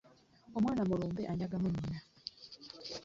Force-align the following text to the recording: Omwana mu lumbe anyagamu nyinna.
Omwana 0.57 0.83
mu 0.89 0.95
lumbe 0.99 1.21
anyagamu 1.31 1.67
nyinna. 1.73 1.99